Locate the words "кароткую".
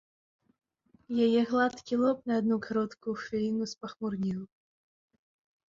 2.69-3.15